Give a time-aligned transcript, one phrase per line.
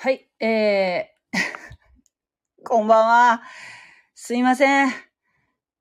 [0.00, 3.42] はい、えー、 こんばんは。
[4.14, 4.92] すいません。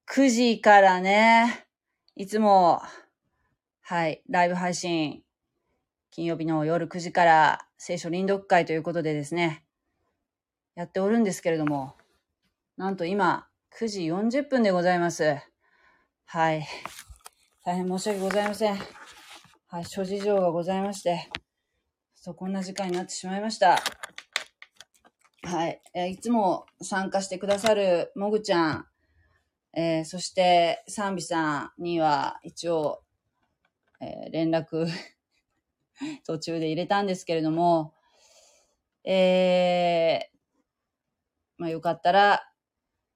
[0.10, 1.68] 9時からね、
[2.16, 2.82] いつも、
[3.82, 5.24] はい、ライブ配信、
[6.10, 9.64] 金曜日の夜9時から聖書臨読会ということでですね、
[10.74, 11.96] やっておるんですけれども、
[12.76, 13.48] なんと今、
[13.80, 15.38] 9時40分でございます。
[16.26, 16.68] はい。
[17.64, 18.80] 大変申し訳ございません。
[19.68, 21.30] はい、諸事情がございまして、
[22.28, 23.82] そう、こんな時間になってしまいました。
[25.44, 25.82] はい。
[25.94, 28.86] えーいつも参加してくださるもぐちゃん、
[29.74, 33.02] えーそして、賛美さんには一応、
[34.02, 34.90] えー連絡
[36.28, 37.94] 途中で入れたんですけれども、
[39.06, 40.38] えー
[41.58, 42.44] まあよかったら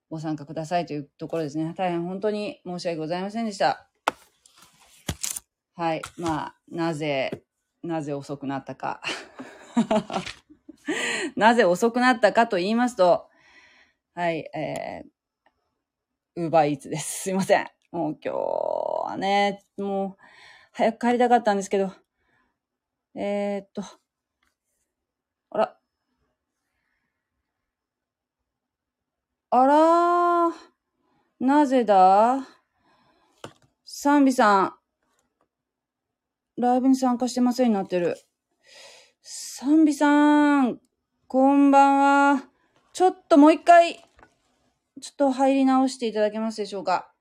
[0.09, 1.73] ご参加くださいというところですね。
[1.75, 3.89] 大変本当に申し訳ございませんでした。
[5.73, 6.01] はい。
[6.15, 7.43] まあ、なぜ、
[7.83, 9.01] なぜ遅くなったか。
[11.35, 13.29] なぜ遅くなったかと言いますと、
[14.13, 17.23] はい、えー、ウーバーイーツです。
[17.23, 17.67] すいません。
[17.91, 20.23] もう今日はね、もう、
[20.73, 21.91] 早く帰りたかったんですけど、
[23.15, 23.83] えー、っと、
[25.49, 25.77] あら、
[29.49, 30.53] あら、
[31.39, 32.47] なぜだ？
[33.83, 34.73] サンビさん、
[36.61, 38.17] ライブに参加してませんになってる。
[39.23, 40.79] サンビさん、
[41.27, 42.43] こんばんは。
[42.93, 47.11] ちょっともう一回、ちょっと入り直していただけますでしょうか。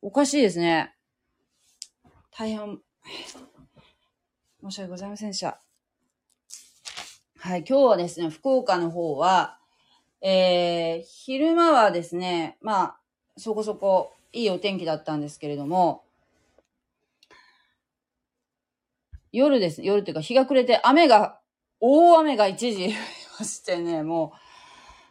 [0.00, 0.94] おかしいですね。
[2.30, 2.78] 大変、
[4.62, 5.60] 申し訳ございませんでした。
[7.38, 9.58] はい、今日はですね、福岡の方は、
[10.22, 13.00] えー、昼間はですね、まあ、
[13.36, 16.05] そこそこいいお天気だったんですけれども、
[19.32, 21.40] 夜です、夜っていうか日が暮れて雨が、
[21.80, 22.94] 大雨が一時 降り
[23.40, 24.38] ましてね、もう、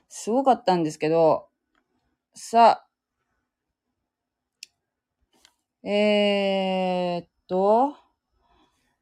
[0.07, 1.47] すごかったんですけど、
[2.33, 2.85] さ
[5.83, 7.95] あ、えーっと、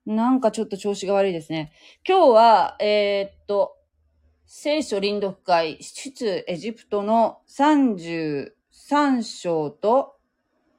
[0.06, 1.72] なんかちょっと調子が悪いですね。
[2.08, 3.78] 今日は、えーっと、
[4.46, 10.18] 聖書臨読会、出エジプトの33章と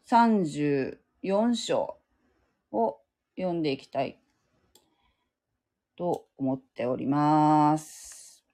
[0.07, 1.99] 34章
[2.71, 3.01] を
[3.37, 4.21] 読んでいきたい
[5.97, 8.45] と思っております。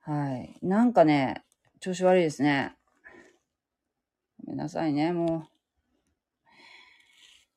[0.00, 0.56] はい。
[0.62, 1.44] なんかね、
[1.80, 2.76] 調子悪いですね。
[4.44, 5.48] ごめんなさいね、もう。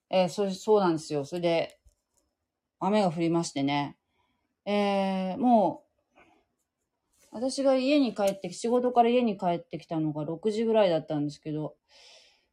[0.10, 1.26] えーそ、そうなんですよ。
[1.26, 1.80] それで、
[2.80, 3.98] 雨が降りましてね。
[4.66, 5.90] えーもう、
[7.32, 11.76] 私が家に帰って、仕事から家に帰ってきたのが6時ぐらいだったんですけど、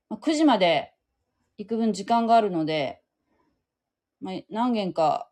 [0.08, 0.92] ま、9時まで
[1.56, 3.02] 行く分時間があるので、
[4.20, 5.30] まあ、何件か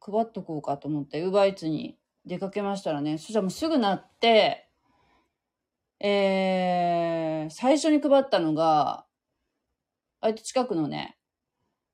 [0.00, 4.68] 配っとこうかと思って、ウーバーイーツに出かけましたらね、そしたらもうすぐなって、
[6.00, 9.06] えー、最初に配ったのが、
[10.20, 11.16] あえて近くのね、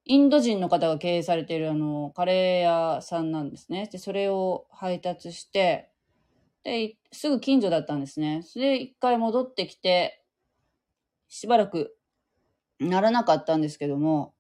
[0.05, 3.89] インド人の方が経営されているあの、カレー屋さんなんですね。
[3.93, 5.91] で、それを配達して、
[6.65, 8.43] で、すぐ近所だったんですね。
[8.43, 10.25] それで一回戻ってきて、
[11.29, 11.97] しばらく
[12.81, 14.35] ならなかったんですけども、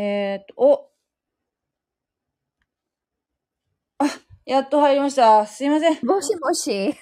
[0.00, 0.90] えーっと、お
[3.98, 4.04] あ、
[4.46, 5.44] やっと入りました。
[5.44, 6.06] すいません。
[6.06, 6.94] もしもし。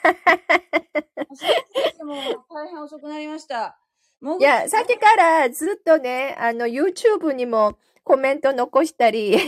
[2.02, 2.16] もう
[2.48, 3.78] 大変遅くなりました。
[4.22, 9.44] もいや、さっきからずっとね、あの、YouTube にもコメント残したり、そ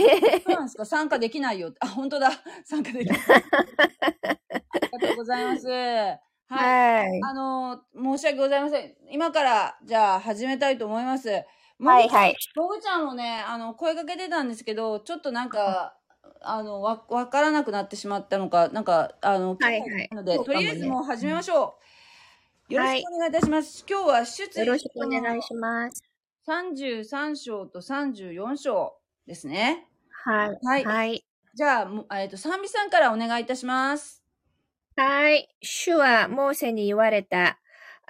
[0.52, 1.72] うなんですか参加できないよ。
[1.80, 2.30] あ、本当だ。
[2.66, 3.18] 参加できない。
[3.18, 5.66] ありがとうございます。
[5.66, 6.20] はい。
[6.48, 7.20] はい。
[7.24, 8.94] あの、申し訳ございません。
[9.10, 11.30] 今から、じゃあ、始めたいと思います。
[11.78, 12.36] もはいはい。
[12.56, 15.96] もぐちゃんもね、あの、声かけてたんですけど、ちょっとなんか、
[16.40, 21.78] あの、わ、わからなくなってしまったのか、なんか、あの、はいはいなので、とりあえずもう始めましょ
[22.70, 22.74] う。
[22.74, 23.84] よろしくお願いいたします。
[23.88, 26.02] 今日は出よろしくお願いします。
[26.46, 29.86] 33章と34章ですね。
[30.10, 30.58] はい。
[30.62, 31.24] はいはい。
[31.54, 34.22] じゃあ、もえっ、と、賛美さんからお願いいたします。
[34.96, 35.48] はい。
[35.62, 37.58] 主はモーセに言われた。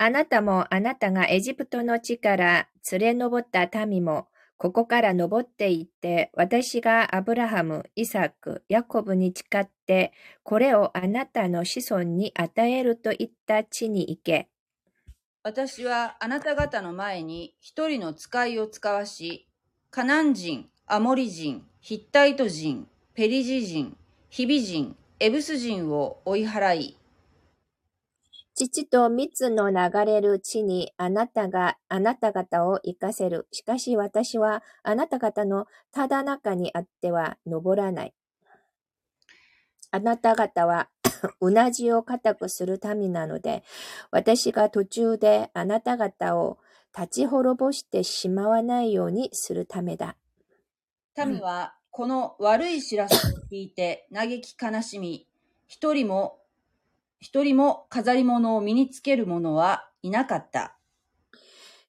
[0.00, 10.12] あなたもあなたがエジプトの地から連れ上った民も、ここから登っていって、私がアブラハム、イサク、ヤコブに誓って、
[10.44, 14.48] これをあなたの子孫に与えると言った地に行け。
[15.42, 19.48] 私はあなた方の前に一人の使いを使わし、
[19.90, 23.96] カナン人、アモリ人、ヒッタイト人、ペリジ人、
[24.30, 26.97] ヒビ人、エブス人を追い払い、
[28.58, 33.46] 父と蜜の流れる地にあなたが、あなた方を行かせる。
[33.52, 38.14] しかし私はあなた方のただ中にあっては登らない。
[39.92, 40.88] あなた方は
[41.40, 43.62] うなじを固くする民なので、
[44.10, 46.58] 私が途中であなた方を
[46.92, 50.16] 立ち滅ぼしてしまわないようにするためだ。
[51.16, 53.18] 民はこの悪い知らせを
[53.52, 55.28] 聞いて嘆き悲しみ、
[55.68, 56.40] 一人も、
[57.20, 60.78] 一人も飾り物を身につける者はいなかった。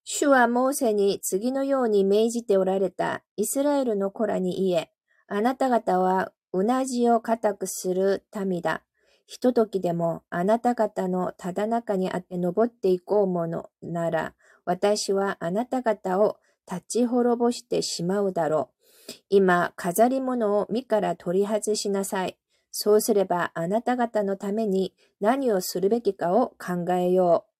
[0.03, 4.91] 主はモーセに次のように命じておられたイスラエルの子らに言え、
[5.27, 8.81] あなた方はうなじを固くする民だ。
[9.27, 14.33] ひとときでもあなた方のただ中にあって登っていこうものなら、
[14.65, 16.37] 私はあなた方を
[16.67, 19.13] 立ち滅ぼしてしまうだろう。
[19.29, 22.38] 今、飾り物を身から取り外しなさい。
[22.71, 27.51] そうすればあなた方のために何をするべきかを考えよう。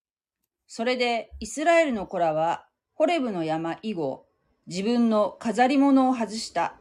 [0.68, 2.68] それでイスラエルの子らは
[3.00, 4.26] ホレブの山以後、
[4.68, 6.76] 自分の飾り物を外した。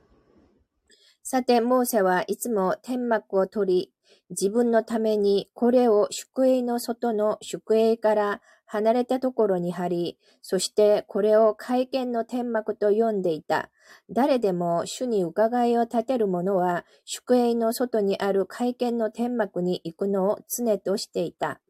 [1.23, 3.93] さて、モーセはいつも天幕を取り、
[4.31, 13.71] 自分のためにこれを宿営の外の宿営から離れたところに貼り、そしてこれを会見の天幕と呼んでいた。
[14.11, 21.61] 誰でも主に伺いを立てる者は、宿営の外にある会見の天幕に行くのを常としていた。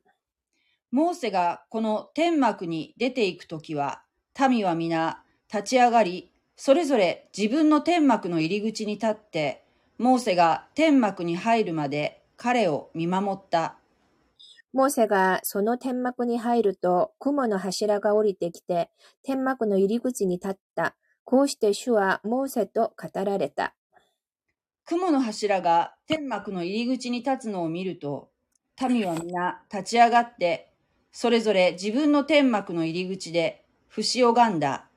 [0.90, 4.02] モーセがこの天幕に出ていくときは、
[4.48, 5.22] 民は皆
[5.52, 9.62] 立ち上がり、それぞれ自分の天幕の入り口に立って、
[9.98, 13.76] モーセが天幕に入るまで彼を見守った。
[14.72, 18.90] モーセがその天幕に入ると、雲の柱が降りてきて、
[19.24, 20.94] 天幕の入り口に立った。
[21.24, 23.74] こうして主はモーセと語られた。
[24.84, 28.30] 雲の柱が天幕の入り口に立つのを見ると、
[28.88, 30.72] 民は皆立ち上がって、
[31.10, 34.88] それぞれ自分の天幕の入り口で伏し拝んだ。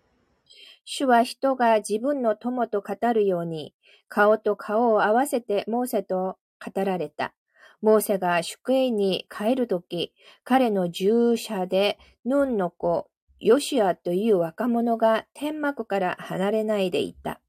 [0.85, 3.73] 主は人が自分の友と語るように、
[4.09, 7.33] 顔と顔を合わせてモーセと語られた。
[7.81, 10.13] モーセが宿営に帰るとき、
[10.43, 13.09] 彼の従者でヌンの子、
[13.39, 17.41] ヨシアという若者が天幕から離れないでいた。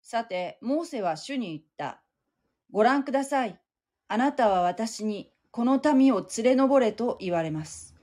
[0.00, 2.02] さて、モーセは主に言った。
[2.72, 3.60] ご覧ください。
[4.08, 7.94] あなたは私にこの民を連れ上れと言われます。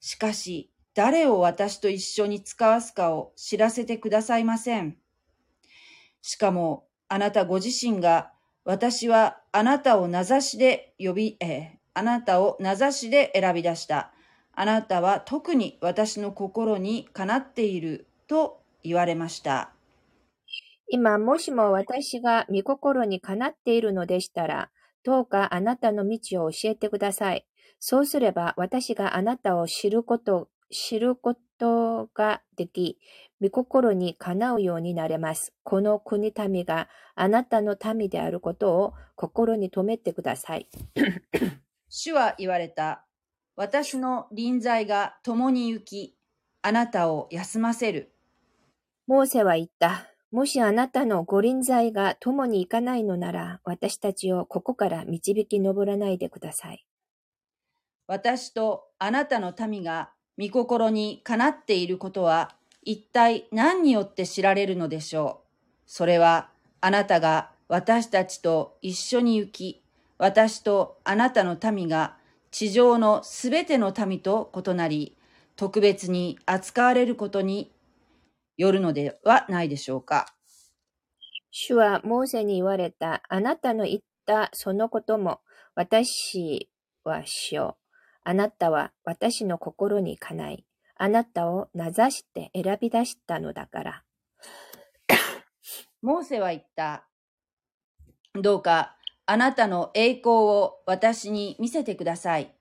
[0.00, 4.98] しかし、誰を私と一緒に使わすかを知らせてくださいません。
[6.20, 8.31] しかも、あなたご自身が、
[8.64, 14.12] 私はあなたを名指しで呼び、えーあなたを名指しで選び出した。
[14.54, 19.72] あなたは特に私の心にかなっていると言われました。
[20.88, 24.70] 今、もしも私が御心にかなっているのでしたら、
[25.04, 27.46] どうかあなたの道を教えてください。
[27.78, 32.98] そうすれば私があなたを知ること、知ることができ、
[33.42, 35.52] 御心にかなうようになれます。
[35.64, 40.68] この国民があなたの民であることを心に留めてください。
[41.90, 43.04] 主は言われた。
[43.56, 46.16] 私の臨在が共に行き、
[46.62, 48.14] あなたを休ませる。
[49.08, 50.06] モーセは言った。
[50.30, 56.86] もしあなたのご臨在が共に行かないのなら、私たちをここから導き上らないでください。
[58.06, 65.42] 私とあなたの民が御心にかなっていることは、一体何によって知られるのでしょ
[65.86, 65.90] う？
[65.90, 66.50] それは、
[66.80, 69.82] あなたが私たちと一緒に行き、
[70.18, 72.16] 私とあなたの民が
[72.50, 75.16] 地上のすべての民と異なり、
[75.56, 77.70] 特別に扱われることに
[78.56, 80.34] よるのではないでしょうか？
[81.50, 83.22] 主はモーセに言われた。
[83.28, 85.40] あなたの言ったそのことも、
[85.74, 86.68] 私
[87.04, 87.98] はしよう。
[88.24, 90.64] あなたは私の心にかない。
[91.02, 94.04] あなたを名指して選び出したのだから。
[96.00, 97.08] モーセは言った。
[98.34, 102.54] どうかあなたの栄光を私に見せてください。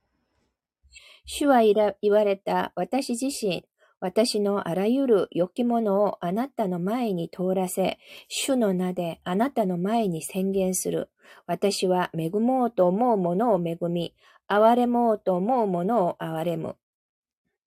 [1.23, 2.71] 主は言われた。
[2.75, 3.63] 私自身、
[3.99, 11.11] 私のあらゆる良きものをあなたの前に通らせ、主の名であなたの前に宣言する。
[11.45, 14.15] 私は恵もうと思うものを恵み、
[14.49, 16.75] 憐れもうと思うものを憐れむ。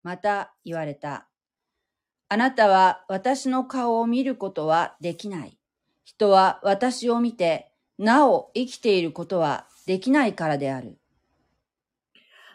[0.02, 1.28] また言われた。
[2.28, 5.58] あなたは私の顔を見ることはできない。
[6.04, 10.98] 人は私を見て、なお生きていることはできないからである。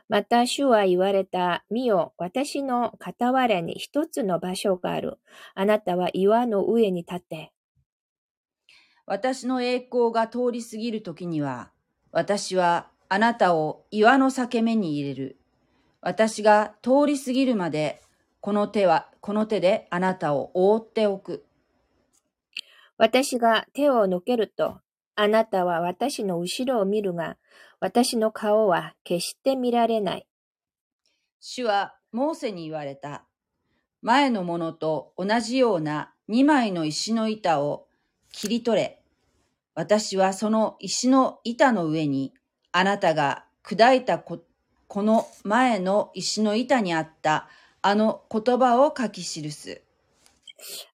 [0.10, 1.66] また主は言われた。
[1.70, 5.20] 見よ、私の傍らに一つの場所がある。
[5.54, 7.51] あなたは岩の上に立って。
[9.06, 11.72] 私の栄光が通り過ぎるときには、
[12.12, 15.37] 私はあなたを岩の裂け目に入れる。
[16.07, 18.01] 私が通り過ぎるまで、
[18.39, 21.45] この手は、この手であなたを覆っておく。
[22.97, 24.79] 私が手を抜けると、
[25.17, 27.35] あなたは私の後ろを見るが、
[27.81, 30.27] 私の顔は決して見られない。
[31.41, 33.25] 主はモーセに言われた。
[34.01, 37.89] 前のものと同じような二枚の石の板を
[38.31, 39.01] 切り取れ。
[39.75, 42.33] 私はその石の板の上に
[42.71, 44.41] あなたが砕いたこ
[44.88, 47.48] この前の石の板にあった
[47.82, 49.82] あの言葉を書き記す。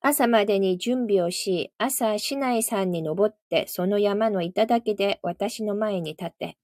[0.02, 6.58] 朝までに準備をし、朝市内山に登ってその山の頂で私の前に立て。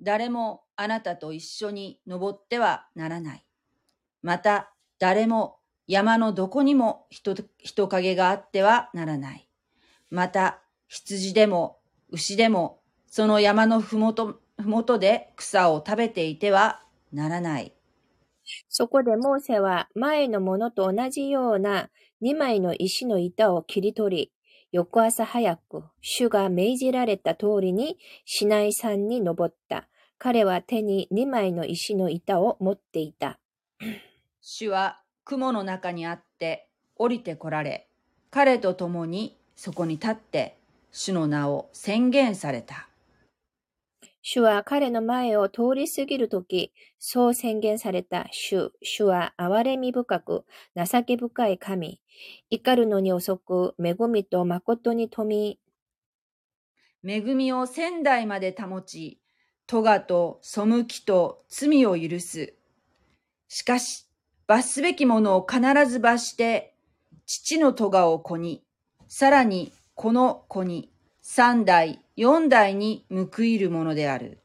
[0.00, 3.44] 誰もあなたと一緒に登ってはならない。
[4.22, 9.48] また誰も山のどこにも人人影があってはならない。
[10.08, 11.78] また羊でも
[12.08, 17.74] 牛でもその山のふもとふもとで草を食べていてはならない。
[18.68, 21.90] そこでモーセは前のものと同じような
[22.20, 24.32] 二枚の石の板を切り取り、
[24.72, 29.88] 翌朝早く、主が命じられた通りに、市内山に登った。
[30.18, 33.40] 彼は手に二枚の石の板を持っていた。
[34.42, 37.88] 主は雲の中にあって降りてこられ、
[38.30, 40.58] 彼と共にそこに立って、
[40.92, 42.89] 主の名を宣言された。
[44.22, 48.72] 主は彼の前を通り過ぎるとき、そう宣言された主。
[48.82, 50.44] 主は憐れみ深く、
[50.76, 52.00] 情け深い神。
[52.50, 55.58] 怒るのに遅く、恵みと誠に富み。
[57.02, 59.20] 恵みを仙台まで保ち、
[59.66, 62.54] 咎と背きと罪を許す。
[63.48, 64.06] しかし、
[64.46, 65.60] 罰すべきものを必
[65.90, 66.74] ず罰して、
[67.24, 68.62] 父の咎を子に、
[69.08, 74.42] さらにこの子に、三代、四代に報いるものである。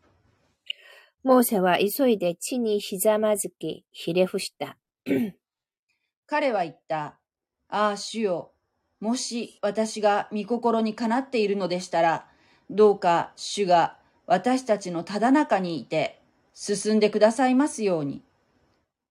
[1.26, 4.78] モーセは急いで地にひざまずき、ひれ伏した。
[6.26, 7.20] 彼は言った。
[7.68, 8.54] ああ、主よ。
[9.02, 12.28] もし私が御心にかなっているのでしたら、
[12.70, 16.22] どうか主が私たちのただ中にいて
[16.54, 18.24] 進んでくださいますように。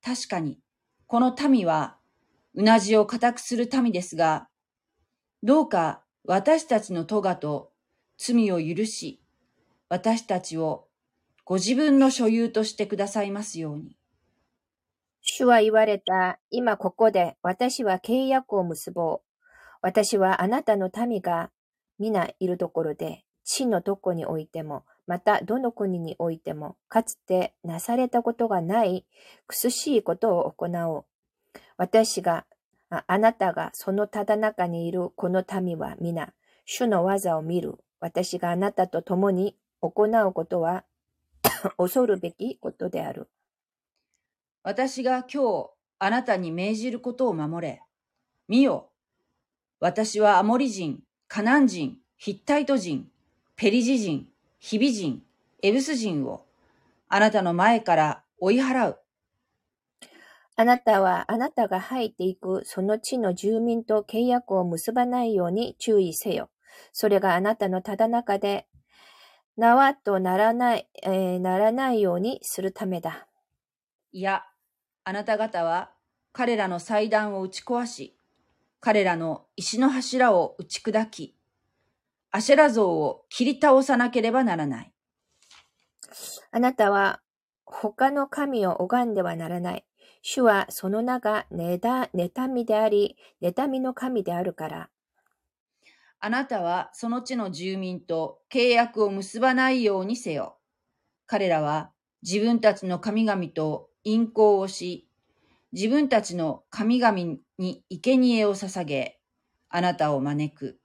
[0.03, 0.59] 確かに、
[1.07, 1.99] この民は、
[2.55, 4.49] うなじを固くする民ですが、
[5.43, 7.74] どうか私たちの咎と
[8.17, 9.21] 罪を許し、
[9.89, 10.89] 私たちを
[11.45, 13.97] ご自分の所有としてくださいますように。
[15.21, 16.39] 主は言われた。
[16.51, 19.21] 今ここで私は契約を結ぼう。
[19.81, 21.51] 私はあなたの民が
[21.99, 29.07] 皆いるところで、地のどこにおいても、またどの国においても、かつてなされたことがない
[29.47, 31.05] 苦しいことを行おう。
[31.77, 32.47] 私が、
[32.89, 36.33] あなたがそのただ中にいるこの民は皆、
[36.65, 37.79] 主の技を見る。
[38.05, 40.85] 私があなたと共に行うことは
[41.79, 43.31] 恐るべきことである。
[44.63, 47.81] 私が今日あなたに命じることを守れ。
[48.47, 48.91] 見よ。
[49.81, 53.11] 私はアモリ人、カナン人、ヒッタイト人、
[53.57, 55.23] ペリジ人、ヒビ人、
[55.63, 56.45] エブス人を
[57.09, 58.99] あなたの前から追い払う。
[60.57, 66.51] あなたはあなたが入っていくその地の住民と契約を結ばないように注意せよ。
[66.93, 68.67] それがあなたのただ中で
[69.57, 73.29] 縄とならない、えー、ならないようにするためだ。
[74.13, 74.45] いや、
[75.05, 75.91] あなた方は
[76.33, 78.17] 彼らの祭壇を打ち壊し、
[78.81, 81.37] 彼らの石の柱を打ち砕き、
[82.31, 84.93] アシェラ像を切り倒さなければならない。
[86.51, 87.21] あなたは
[87.65, 89.85] 他の神を拝んではならない。
[90.23, 94.91] 主はその名が妬みであり、妬みの神であるから。
[96.25, 100.57] あなたはその地の住民と契約を結ばないようにせよ。
[101.27, 101.91] 彼らは
[102.23, 105.07] 自分たちの神々と陰行をし、
[105.73, 107.19] 自分たちの神々
[107.59, 109.21] に生贄を捧げ、
[109.69, 110.81] あなたを招く。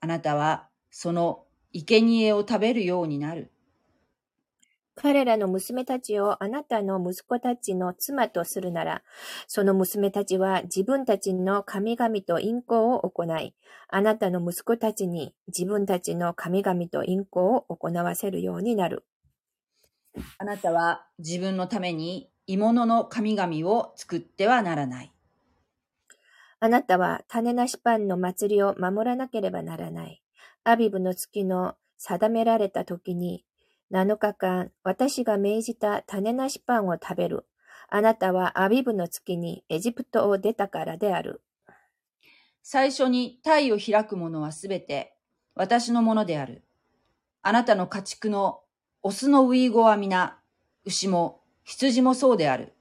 [0.00, 3.52] あなたはその生贄を食べるようになる。
[5.02, 9.02] 彼らの娘たちをあなたの息子たちの妻とするなら、
[9.46, 13.54] その娘たちは自分たちの神々と陰行を行い、
[13.88, 19.06] あなたの息子たちに自分たちの神々と陰行を行わせるようになる。
[20.36, 25.14] あなたは自分のために鋳物の神々を作ってはならない。
[26.60, 30.22] あなたは種なしパンの祭りを守らなければならない。
[30.62, 33.46] アビブの月の定められた時に
[33.92, 37.46] 7日間、私が命じた種なしパンを食べる。
[37.88, 41.42] あなたはアビブの月にエジプトを出たからである。
[42.62, 45.16] 最初に体を開くものはすべて
[45.56, 46.62] 私のものである。
[47.42, 48.60] あなたの家畜の
[49.02, 50.38] オスのウイゴは皆、
[50.84, 52.74] 牛も羊もそうである。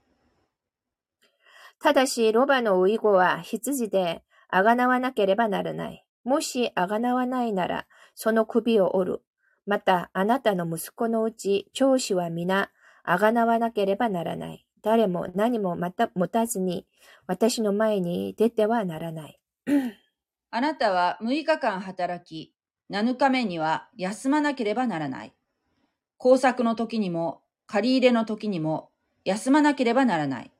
[1.81, 6.05] ただし、ロバのウイゴは羊であがなわなければならない。
[6.23, 9.23] もしあがなわないなら、その首を折る。
[9.69, 12.71] また、あなたの息子のうち、長子は皆、
[13.03, 14.65] あがなわなければならない。
[14.81, 16.87] 誰も何もまた持たずに、
[17.27, 19.39] 私の前に出てはならない。
[20.49, 22.51] あなたは6日間働き、
[22.91, 25.35] 7日目には休まなければならない。
[26.17, 28.89] 工作の時にも、借り入れの時にも、
[29.23, 30.51] 休まなければならない。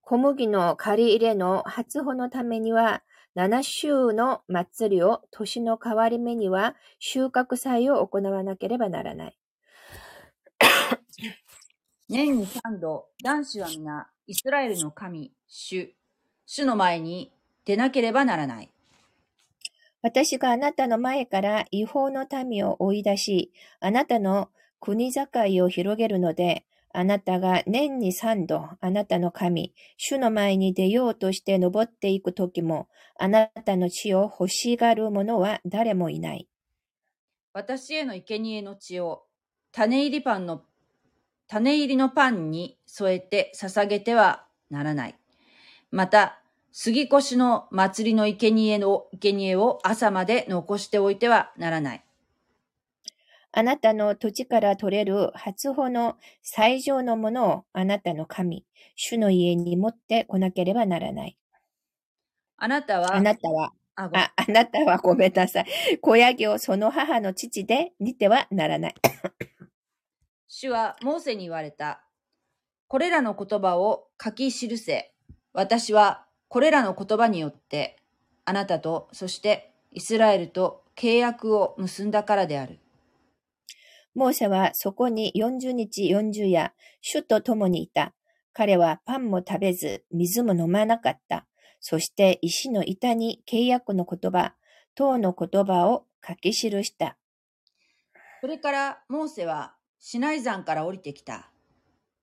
[0.00, 3.02] 小麦の借り入れの初穂のためには、
[3.34, 9.38] 七週の祭りを、年の変わり目には収穫祭を行わなければならない。
[12.10, 15.94] 年に三度、男子は皆、イスラエルの神、主、
[16.44, 17.32] 主の前に
[17.64, 18.70] 出なければならない。
[20.02, 25.28] 私があなたの前から違法の民を追い出し、あなたの国境
[25.64, 36.48] を広げるので、あなたが年に三度、あなたの神、主の前に出ようとして登っていくときも、あなたの血を欲しがる者は誰もいない。
[37.54, 39.24] 私への生贄の血を、
[39.72, 40.62] 種入りパンの、
[41.48, 45.16] 種入りのパンに添えて捧げてはならない。
[45.90, 46.40] また、
[46.72, 52.04] 杉越の祭りの生贄の、生贄を朝まで残しておいてはならない。
[53.54, 58.64] あなたの土地から取れる初穂の最上のものをあなたの神、
[58.96, 61.38] 主の家に持ってこなければならない。
[62.56, 65.98] あなたは、あなたは、ああ、あなたはごめんなさい。
[66.00, 68.94] 子ヤギをその母の父で似てはならない。
[70.48, 72.04] 主はモーセに言われた。
[72.88, 75.12] これらの言葉を書き記せ。
[75.52, 77.96] 私はこれらの言葉によって、
[78.46, 82.78] あなたと、そしてイスラエルと契約を結んだからである。
[84.14, 88.14] モーセはそこに40日40夜、主と共にいた。
[88.52, 91.46] 彼はパンも食べず、水も飲まなかった。
[91.80, 94.54] そして石の板に契約の言葉、
[94.94, 97.16] 塔の言葉を書き記した。
[98.40, 101.50] それからモーセはシナイ山から降りてきた。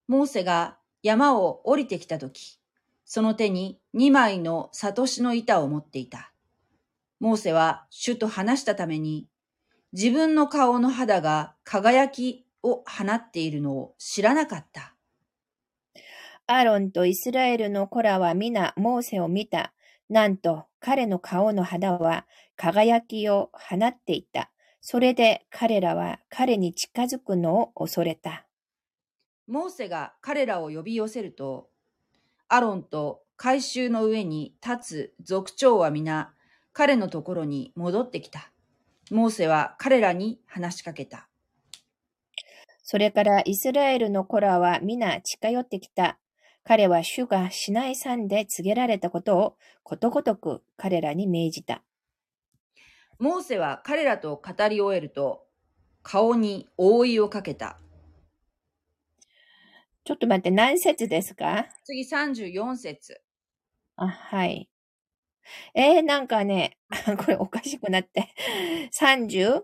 [0.08, 2.60] モーセが山を降りてきたとき、
[3.06, 6.32] その手に二枚のサトシの板を持っていた。
[7.20, 9.28] モーセは主と話したために、
[9.92, 14.94] 自分の顔の肌が輝きを放っているのを知らなかった。
[16.46, 19.74] アーロンとイスラエルの子らは皆モーセを見た。
[20.10, 22.26] なんと彼の顔の肌は
[22.56, 24.52] 輝きを放っていた。
[24.82, 28.46] それで彼らは彼に近づくのを恐れた。
[29.48, 31.70] モーセが彼らを呼び寄せると、
[32.48, 36.34] アロンと改宗の上に立つ族長は皆、
[36.74, 38.52] 彼のところに戻ってきた。
[39.12, 41.28] モーセは彼らに話しかけた。
[42.84, 46.20] それからイスラエルの子らは皆近寄ってきた。
[46.64, 51.84] 彼は主がシナイ山で告げられたことをことごとく彼らに命じた。
[53.18, 55.46] モーセは彼らと語り終えると、
[56.04, 57.80] 顔に覆いをかけた。
[60.04, 61.68] ちょっと待って、何節ですか？
[61.84, 63.22] 次34節。
[63.96, 64.70] あ、はい。
[65.74, 66.78] えー、なんかね、
[67.18, 68.30] これおかしくなって。
[68.92, 69.64] 30?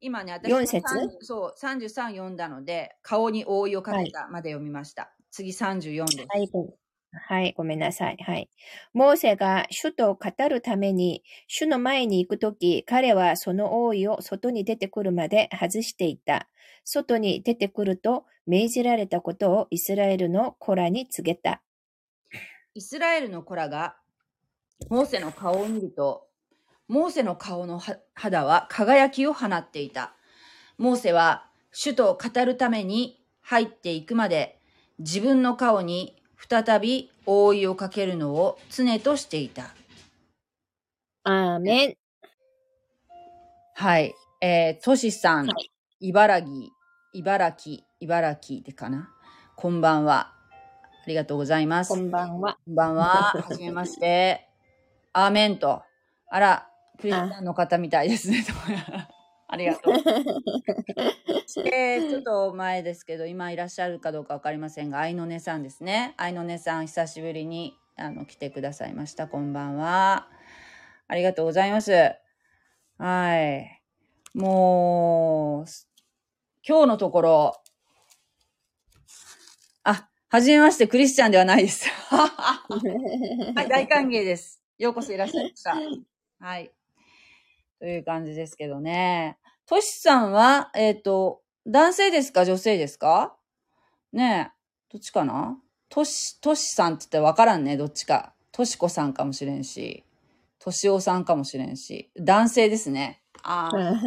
[0.00, 5.12] 今ね、私四節？30そう、33読んだので、顔に覆いをかけたまで読みました。
[5.30, 6.26] 次34です。
[6.28, 6.76] はい、ご
[7.12, 8.16] はい、ごめんなさい。
[8.18, 8.50] はい。
[8.92, 16.48] モーセが主と語るために、主の前に行くとき、彼はその王位を外に出てくるまで外していた。
[16.84, 21.62] 外に出てくると命じられたことをイスラエルの子らに告げた。
[22.74, 23.96] イスラエルの子らが、
[24.88, 26.28] モーセの顔を見ると、
[26.86, 30.14] モーセの顔のは肌は輝きを放っていた。
[30.78, 34.60] モーセは主と語るために入っていくまで、
[34.98, 39.74] 自分の顔に再び覆いをかけるのを常としていた。
[41.24, 41.96] アーメン。
[43.74, 44.14] はい。
[44.40, 45.54] えー、トシさん、は
[45.98, 46.50] 茨城、
[47.12, 49.10] 茨城、茨城でかな？
[49.56, 50.32] こんばんは。
[50.52, 51.88] ありがとうございます。
[51.88, 52.58] こんばんは。
[52.64, 53.04] こんばんは。
[53.34, 54.48] はじめまして。
[55.18, 55.82] アーメンと。
[56.28, 56.68] あら、
[57.00, 58.44] クリスチャンの方みたいですね。
[59.48, 59.94] ありがとう。
[61.72, 66.12] えー、ちょっと前ですけど、今いらっしゃるかどうかわかりませんが、愛の音さんですね。
[66.18, 69.26] 愛の音さん、久しぶりにあの来てくださいました。
[69.26, 70.28] こんばんは。
[71.08, 72.12] ありがとうございます。
[72.98, 73.82] はい。
[74.34, 75.64] もう、
[76.62, 77.62] 今日のところ、
[79.82, 81.88] あ、はじめまして、クリスチャンではないです。
[82.12, 84.65] はい、大歓迎です。
[84.78, 85.74] ようこそいらっしゃいました。
[86.38, 86.70] はい。
[87.78, 89.38] という感じですけどね。
[89.64, 92.44] トシさんは、えっ、と、男性ですか？
[92.44, 93.34] 女性ですか？
[94.12, 94.52] ね
[94.92, 95.58] どっちかな？
[95.88, 98.34] とし、としさんって言ったらわからんね、どっちか。
[98.52, 100.04] としこさんかもしれんし、
[100.58, 103.22] としおさんかもしれんし、男性ですね。
[103.42, 104.00] ああ、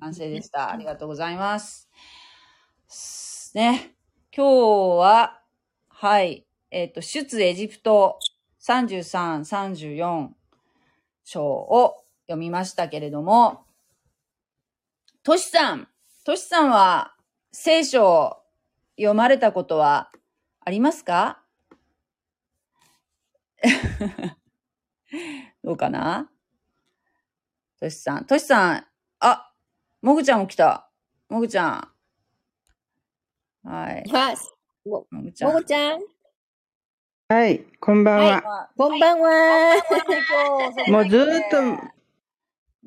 [0.00, 0.70] 男性でした。
[0.70, 1.90] ありがとうございます。
[2.88, 3.94] すね。
[4.34, 5.42] 今日は、
[5.88, 8.18] はい、えっ、と、出エジプト
[8.60, 10.30] 33、34
[11.24, 13.64] 章を読みましたけれども、
[15.22, 15.88] トシさん、
[16.24, 17.14] トシさんは
[17.52, 18.36] 聖書を
[18.96, 20.10] 読まれたことは
[20.64, 21.42] ありますか？
[25.62, 26.30] どうかな？
[27.80, 28.86] トシさん、トシさん、
[29.20, 29.52] あ、
[30.02, 30.90] もぐちゃんも来た。
[31.28, 31.88] もぐちゃん。
[33.68, 34.04] はい。
[34.10, 34.54] ます。
[34.84, 35.52] も、もぐちゃん。
[35.52, 36.00] もごちゃん、
[37.30, 38.24] はい、こんばんは。
[38.40, 39.74] はこんばんは。
[40.88, 41.60] もうずーっと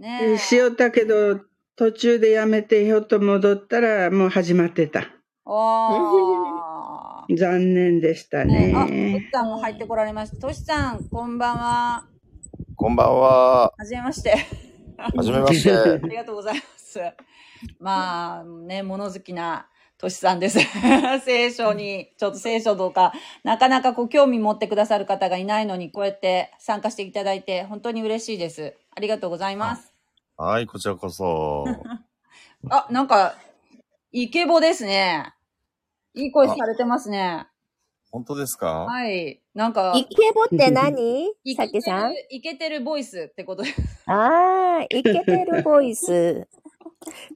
[0.01, 1.41] ねえしよったけど、
[1.75, 5.05] 途中でやめてひょっと戻ったらもう始まってた。
[7.37, 9.31] 残念でしたねあ、とねし。
[9.31, 10.37] さんも入ってこられました。
[10.37, 12.07] としさん、こんばんは。
[12.75, 13.71] こんばんは。
[13.77, 14.35] はじめまして。
[14.97, 15.69] はじめまして。
[16.03, 16.99] ありがとうございます。
[17.79, 19.67] まあ、ね、物好きな
[20.01, 20.57] としさんです。
[21.23, 28.75] 聖書に、ちょっと聖書とか、なかなかこう興味持ってくださる方がいないのに、こうやって参加していただいて、本当に嬉しいです。
[28.95, 29.93] ありがとうございます。
[30.37, 31.65] はい、こちらこそ。
[32.69, 33.35] あ、なんか、
[34.11, 35.33] イケボですね。
[36.15, 37.47] いい声されてますね。
[38.11, 38.85] 本当ですか？
[38.85, 39.39] はい。
[39.53, 41.27] なんか、イケボって何？
[41.43, 42.13] イケてさきさん？
[42.13, 43.81] る、イケてるボイスってことです。
[44.07, 46.47] ああ、イケてるボイス。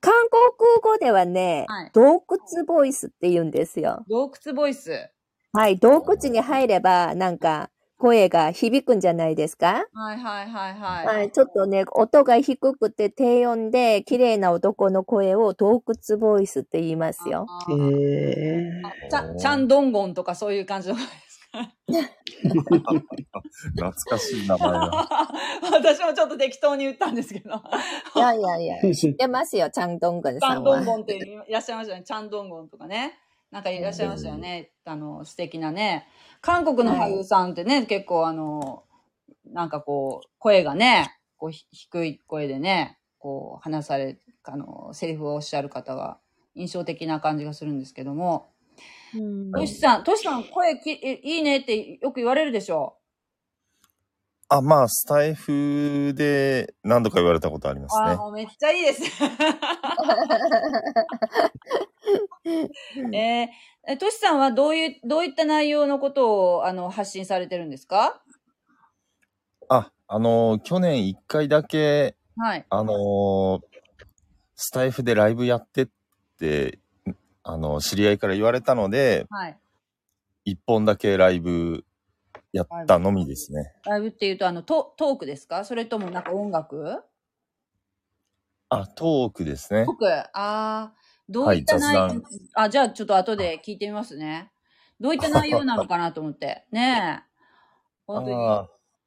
[0.01, 4.03] 韓国語ではね、はい洞窟ボイスって言うんですよ。
[4.09, 5.09] 洞窟ボイス。
[5.53, 9.85] はい、洞窟に入れば、なんか、声が響くんじゃないですか？
[9.93, 11.05] はいはいはいはい。
[11.05, 17.45] はい、ちょっとね、音が低くて低音で、綺麗な男の声を洞窟ボイスって言いますよ。
[17.47, 21.34] あえーー、ちゃん、ちゃんどんごんとかそういう感じの声ですか
[23.73, 25.07] 懐かしい名前が。
[25.71, 27.51] 私もちょっと適当に言ったんですけど。
[28.15, 30.79] いやいやいや、知ってますよ、チャンドングンちゃさんは。
[30.81, 32.03] んどんごんっていらっしゃいましたよね。
[32.03, 33.19] ちゃんどんごんとかね。
[33.51, 34.71] なんかいらっしゃいましたよね。
[34.85, 36.07] あの、素敵なね。
[36.41, 38.83] 韓国の俳優さんってね、結構あの、
[39.45, 46.19] なんかこう、声がね、こう、ひ低い声でね、こう、話され、あの、セリフをおっしゃる方が
[46.55, 48.49] 印象的な感じがするんですけども。
[49.15, 52.97] うんトシさん、トシさん、声きいいねってよく言われるでしょ？
[54.47, 58.15] あ、まあ、スタイフで何度か言われたことありますああ、ね。
[58.17, 59.01] もうめっちゃいいです。
[63.13, 63.47] えー、
[63.87, 68.21] えトシさんはどういう、どういった内容のことを、あの、発信されてるんですか？
[69.67, 72.65] あ、あの、去年一回だけ、はい。
[72.69, 73.61] あの、
[74.55, 75.87] スタイフでライブやってっ
[76.37, 76.77] て、
[77.47, 79.59] あの、知り合いから言われたので、はい。
[80.45, 81.85] 一本だけライブ
[82.53, 83.71] やったのみですね。
[83.85, 85.63] ライブっていうと、あの、トトークですか？
[85.63, 87.03] それともなんか音楽？
[88.69, 89.91] あ、トークですねト。
[89.91, 90.07] ーク？
[90.07, 90.93] ああ、
[91.29, 92.21] どういった内容、はい雑
[92.55, 94.51] あ、じゃあちょっと後で聞いてみますね。
[94.99, 96.65] どういった内容なのかなと思って。
[96.71, 97.31] ねえ。
[98.07, 98.35] 本当に。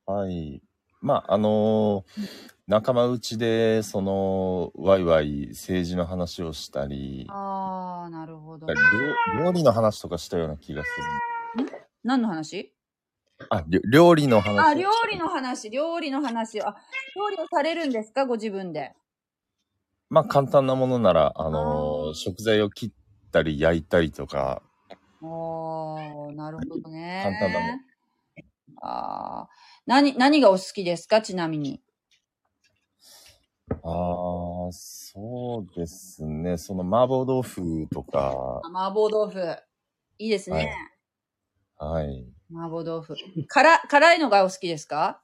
[0.06, 0.62] はい。
[1.00, 8.66] まあ、あのー仲間内で、その、ワイワイ政治の話をしたり、ああ、なるほど。
[8.66, 8.74] 料
[9.42, 10.90] 料理の話とかしたような気がす
[11.62, 11.66] る。
[12.04, 12.74] 何の話？
[13.48, 16.60] あ、りょ料理の話をあ、料理の話、料理の話。
[16.60, 16.76] あ、
[17.16, 18.26] 料理をされるんですか？
[18.26, 18.92] ご自分で。
[20.10, 22.90] まあ、簡単なものなら、あのあーー食材を切っ
[23.32, 24.60] たり焼いたりとか、
[25.22, 27.22] おー、なるほどね。
[27.24, 27.80] 簡単だね。
[28.82, 29.48] ああ。
[29.88, 31.22] 何、何がお好きですか？
[31.22, 31.80] ちなみに。
[33.70, 33.74] あ
[34.68, 36.58] あ、そうですね。
[36.58, 39.56] その麻婆豆腐とか、麻婆豆腐。
[40.18, 40.76] いいですね。
[41.78, 42.26] はい。
[42.54, 43.14] 麻婆豆腐。
[43.48, 45.22] 辛、辛いのがお好きですか？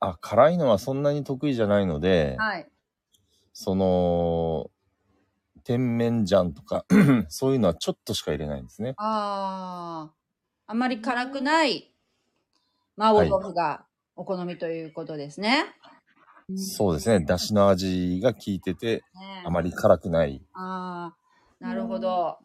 [0.00, 2.66] あ、辛いのはそんなに得意じゃないので、はい。
[3.52, 4.70] その、
[5.64, 6.86] 甜麺醤とか、
[7.28, 8.94] そういうのはちょっとしか入れないんですね。
[8.96, 10.14] ああ。
[10.66, 11.93] あまり辛くない
[12.96, 15.64] 麻婆豆腐がお好みということですね。
[16.56, 17.24] そうですね。
[17.24, 20.42] 出汁の味が効いてて、ねえあまり辛くない。
[20.52, 21.16] ああ、
[21.58, 22.38] なるほど。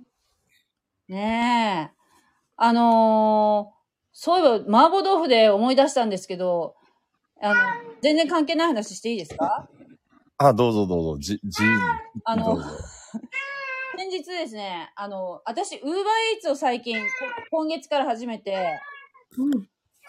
[1.08, 1.98] ねえ。
[2.58, 3.80] あのー
[4.12, 6.76] そういえば、麻婆豆腐で思い出したんですけど、
[7.42, 7.56] あの、
[8.02, 9.70] 全然関係ない話していいですか？
[10.38, 11.18] あ、どうぞどうぞ。
[11.20, 11.64] じ、じ、
[12.26, 12.70] あのどうぞ。
[13.98, 17.06] 先日ですね、あの、私、ウーバーイーツを最近、こ
[17.52, 18.80] 今月から始めて、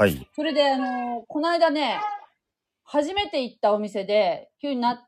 [0.00, 0.26] はい。
[0.34, 2.00] それで、あの、この間ね、
[2.84, 5.06] 初めて行ったお店で、急にな、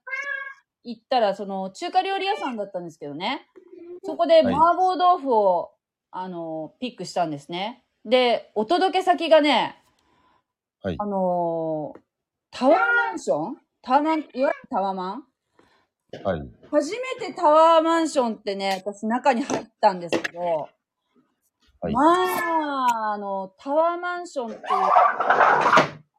[0.85, 3.48] 行ったら、その、中華料理屋さんだったんですけどね。
[4.05, 5.70] そこではい麻婆豆腐を
[6.11, 7.87] あの、ピックしたんですね。
[8.05, 9.83] で、お届け先がね、
[10.83, 12.00] はいあのー
[12.50, 13.57] タワーマンション？
[13.81, 15.24] タワーマン、いわゆるタワーマン？
[16.22, 16.50] はい。
[16.70, 20.68] 初めてタワーマンションってね、私中に入ったんですけど、
[21.83, 22.01] はいま
[23.11, 24.77] あ、あの、タワーマンションっていう、タ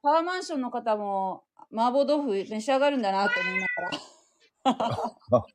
[0.09, 4.79] ワーマンションの方も麻婆豆腐召し上がるんだなって思いなが
[5.31, 5.45] ら、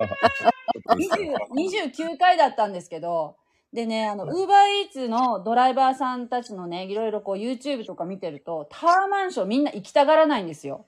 [0.97, 3.37] 20 29回だったんですけど、
[3.75, 10.87] でね、あの、ウーバーイーツのドライバーさんたちのね、いろいろこう YouTube とか見てると、タワーマンションみんな行きたがらないんですよ。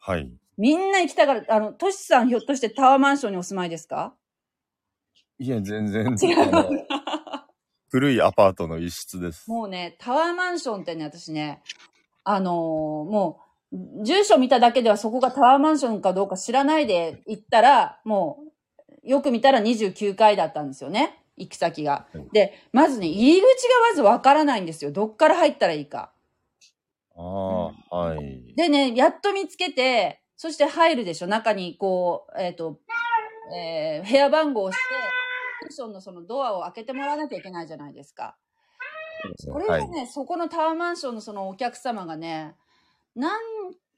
[0.00, 0.28] はい。
[0.58, 1.46] みんな行きたがる。
[1.48, 4.14] あの、トシさんひょっとしてタワーマンションにお住まいですか？
[5.38, 6.86] いや、全然、違う
[7.90, 9.48] 古いアパートの一室です。
[9.48, 11.62] もうね、タワーマンションってね、私ね、
[12.24, 13.40] あのーも
[13.72, 18.38] う、住所見ただけではそこがタワーマンションかどうか知らないで行ったら、も
[19.04, 21.22] う、よく見たら29階だったんですよね。
[21.36, 22.28] 行き先がはい。
[22.32, 23.44] で、まずね、入り口が
[23.90, 24.90] まずわからないんですよ。
[24.90, 26.10] どっから入ったらいいか。
[27.14, 28.54] ああ、はい。
[28.56, 31.26] でね、やっと見つけて、そして入るでしょ。
[31.26, 32.78] 中にこう、えっ、と、
[33.54, 35.15] えー部屋番号を押して、
[35.62, 38.36] マンションのそのドアを開けてもらわなきゃいけないじゃないですか。
[39.50, 39.80] これはい。
[39.80, 42.54] がね、そこのタワーマンションのそのお客様がね、
[43.14, 43.30] 何、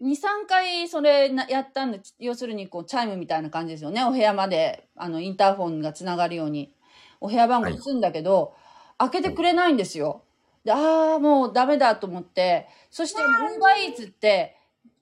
[0.01, 4.05] 2、3回それなやったんで、要するにこうチャイムみたいな感じですよね。
[4.05, 6.73] お部屋まで、あの、インターホンがつながるように、
[7.21, 8.55] お部屋番号打つんだけど、
[8.97, 10.23] 開けてくれないんですよ。
[10.65, 14.57] で、ああ、もうダメだと思って、そして、ウーバーイーツって、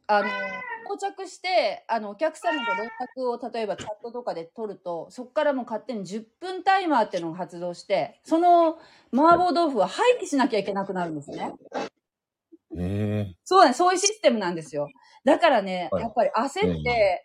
[0.06, 0.28] あの、
[0.86, 8.78] 到着して、あの、お客様と連絡を例えばチャットとかで取ると、そこからもう勝手に10分タイマーっていうのが発動して、その
[9.12, 11.52] 麻婆豆腐は廃棄しなきゃいけなくなるんですね。
[12.78, 14.88] えそうね、そういうシステムなんですよ。
[15.24, 17.24] だからね、はいやっぱり焦って、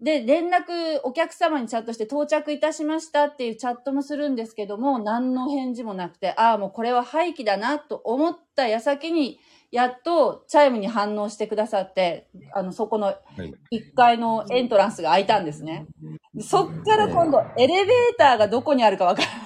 [0.00, 9.38] で、連絡、お客様にチャットして到着いたしましたっていうチャットもするんですけども、何の返事もなくて、ああ、もうこれは廃棄だなと思った矢先に、
[9.70, 13.54] やっとチャイムに反応してくださって、あの、そこのー、はい。
[13.72, 15.86] 1階のエントランスが開いたんですね。
[16.34, 19.38] でそっから今度、エレベーターがどこにあるかわからない。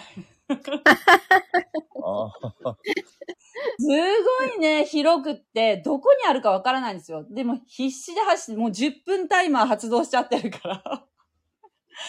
[3.78, 7.26] すごいね、広くって、どこにあるかわからないんですよ。
[7.28, 11.04] でも必死で走って、もう10分タイマー発動しちゃってるから。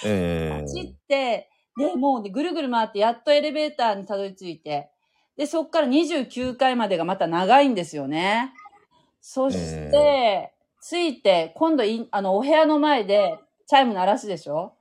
[0.05, 4.89] え走っえて、で、もうね、ぐるぐる回って、やっとエレベーターにたどり着いて、
[5.37, 8.53] で、そっから29階までがまた長いんですよね。
[9.21, 9.57] そし
[9.91, 10.53] て、
[10.87, 14.73] 着いて、今度い、あの、お部屋の前で、チャイム鳴らすでしょ？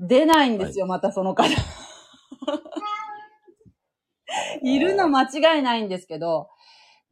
[0.00, 1.48] 出ないんですよ、またその方。
[4.62, 6.48] いるの間違いないんですけど、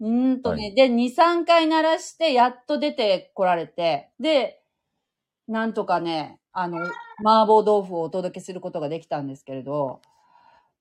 [0.00, 4.60] うーんとね、はで、2、3回鳴らして、やっと出てこられて、で、
[5.48, 6.78] なんとかね、あの、
[7.24, 10.00] 麻婆豆腐をお届けすることができたんですけれど、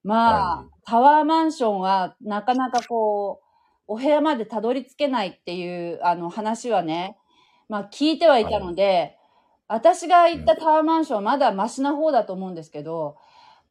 [0.04, 3.46] まあ、はいタワーマンションはなかなかこう、
[3.86, 7.16] お部屋までたどり着けないっていう、あの話はね、
[7.68, 9.20] まあ聞いてはいたので、
[9.68, 13.18] 私が行ったタワーマンションはまだマシな方だと思うんですけど、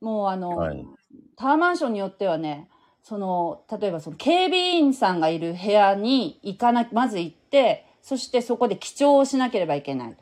[0.01, 0.87] もうあの、はい
[1.37, 2.69] タワーマンションによってはね、
[3.03, 10.17] その、例えばその警備員さんがいる部屋に行かな、まず行って、そしてそこで記帳をしなければいけない。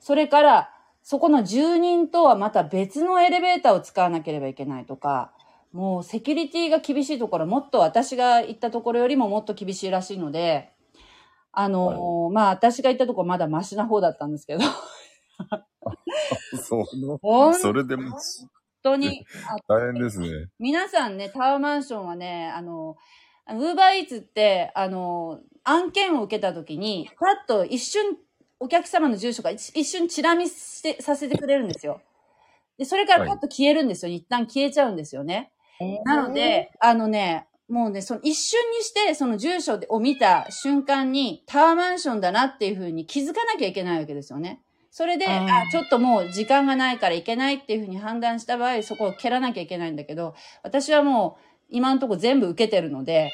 [0.00, 0.70] それから、
[1.02, 5.32] そこの住人とはまた別のエレベーターを使わなければいけないとか、
[5.72, 10.72] もうセキュリティが厳しいところ、もっと私が行ったところよりももっと厳しいらしいので、
[11.52, 14.60] あのまあ私が行ったところまだマシな方だったんですけど、
[16.62, 17.18] そう。
[17.20, 18.16] 本それでも
[18.82, 19.24] 当に、
[19.68, 20.48] あ大変ですね。
[20.58, 22.96] 皆さんね、タワーマンションはね、あの、
[23.48, 28.16] ウーバーイーツって、あの、案件を受けたときに、パッと一瞬、
[28.58, 32.00] お客様の住所が一一瞬チラ見して、させてくれるんですよ。
[32.78, 34.12] で、それからパッと消えるんですよ。
[34.12, 35.51] 一旦消えちゃうんですよね。
[36.04, 44.60] なので、あのね、もうね、その一瞬にして、その住所を見た瞬間に、タワーマンションだなっていうふうに気づかなきゃいけないわけですよね。
[44.90, 53.32] それで、あちょっともう時間がないからいけないっていうふうに判断した場合、そこを蹴らなきゃいけないんだけど、私はもう、今のところ全部受けてるので、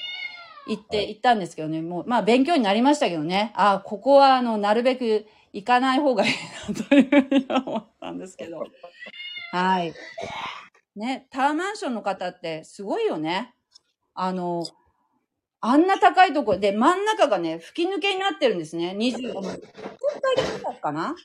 [0.69, 6.33] 行って、はい行ったんですけどね、もう、まあ勉強になりましたけどね、あ、ここはあの、なるべく行かない方がいい
[6.69, 8.63] なというふうに思ったんですけど。
[9.51, 9.93] はい。
[10.99, 13.55] ね、タワーマンションの方ってすごいよね。
[14.15, 14.65] あの、
[15.61, 18.95] あんな高いところで、真ん中がね、吹き抜けになってるんですね。
[18.97, 19.53] 20、10階
[20.63, 21.17] だったかな。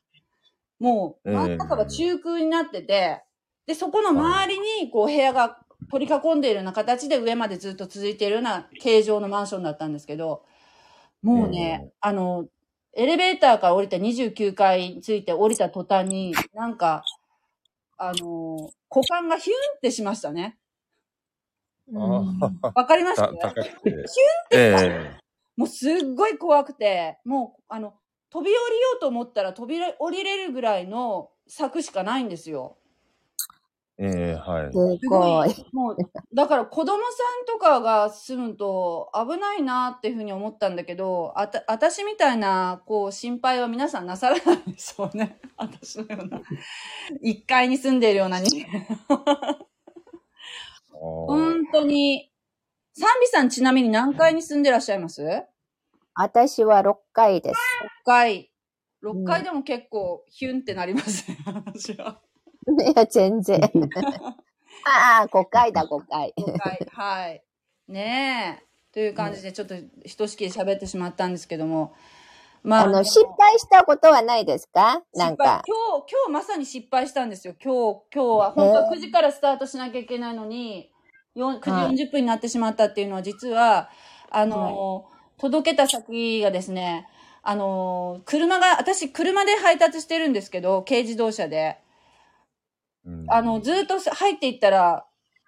[0.80, 3.24] もう、ええ真ん中が中空になってて、
[3.66, 5.60] で、そこの周りに、こう、部屋が
[5.90, 10.44] 取り囲んでいるような形で上までずっと続いているような形状のマンションだったんですけど、
[11.22, 12.48] もうね、あの、
[12.96, 17.04] エレベーターから降りた29階について降りた途端に、なんか、
[17.98, 20.58] あの、股間がヒュンってしましたね。
[21.88, 22.40] うん
[22.74, 23.18] わかります？
[23.18, 24.06] た高くて。
[24.52, 25.20] ええ
[25.56, 27.94] もうすっごい怖くて、もう、あの、
[28.32, 28.64] 飛び降りよ
[28.98, 32.78] うと思ったら飛び降りれるぐらいの柵しかないんですよ。
[34.00, 34.72] ええはい。
[34.74, 35.50] すすごい。
[35.72, 35.98] もう、
[36.34, 36.98] だから子供さ
[37.44, 45.40] んとかが住むと危ないなっていうふうに思ったんだけど、あた、私みたいな、こう、心配は皆さんなさらないでしょうね。
[45.58, 46.42] 私のような。
[47.24, 48.88] 1階に住んでいるような人間。
[50.90, 52.32] 本当に。
[52.96, 55.44] サンビさんちなみに何階に住んでらっしゃいます ?6
[56.16, 57.60] 私は6回です。
[58.06, 58.52] 階。
[59.04, 62.22] 6階でも結構ヒュンってなりますね、私は。
[62.94, 63.60] いや、全然。
[64.86, 66.34] ああ、5回だ、5回。
[66.38, 66.88] 5階。
[66.92, 67.44] はい。
[67.88, 68.66] ねえ。
[68.94, 71.94] という感じで、ちょっとひとしきり喋ってしまったんですけども。
[72.64, 75.02] まあの、失敗したことはないですか？
[75.14, 75.64] なんか。
[75.68, 77.56] 今日、今日まさに失敗したんですよ。
[77.62, 80.90] 今日、今日は、本当は9時からスタートしなきゃいけないのに、
[81.36, 83.90] よん9時40分になってしまったっていうのは、実は、
[84.30, 85.06] あの、
[85.38, 87.08] 届けた先がですね、
[87.42, 91.78] あの、車が、私、車で配達してるんですけど、軽自動車で。
[93.06, 95.06] うんあの、ずっと入っていったら、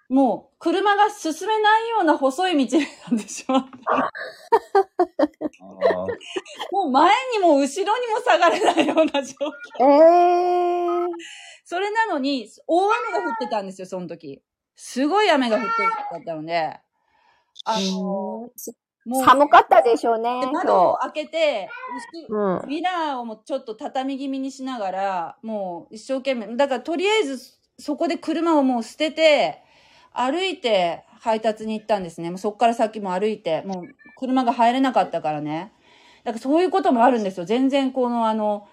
[0.08, 3.70] もう、車が進めないような細い道になってしまって。
[3.90, 4.10] あ
[6.70, 9.52] もう前にも後ろにも下がれないような状況。
[9.80, 11.08] ええー。
[11.64, 14.42] それなのに、大雨が降ってたんですよ、その時。
[14.76, 16.78] すごい雨が降ってたので、
[17.64, 18.50] あの、
[19.06, 21.68] もう、寒かったでしょうねで、窓今を開けて、
[22.12, 22.26] 日。
[22.28, 22.68] うん。
[22.68, 27.38] ミラーをもちょっと畳気味にしながら、もう一生懸命、だからとりあえず
[27.78, 29.62] そこで車をもう捨てて、
[30.12, 32.30] 歩いて配達に行ったんですね。
[32.30, 33.84] もうそこから先も歩いて、もう
[34.16, 35.72] 車が入れなかったからね。
[36.24, 37.46] だからそういうこともあるんですよ。
[37.46, 38.66] 全然このあの、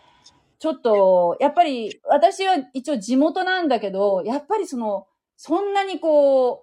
[0.58, 6.63] ちょっと、やっぱり私は一応地元なんだけど、やっぱりその、そんなにこ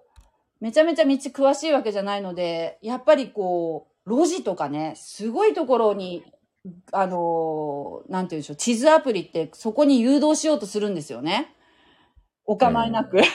[0.61, 6.23] めちゃめちゃ道詳しいわけじゃないので、やっぱりこう、路地とかね、すごいところに
[6.91, 11.55] あのーなんて言うんでしょう、地図アプリってそこに誘導しようとするんですよね。
[12.45, 13.17] お構いなく。
[13.17, 13.23] うん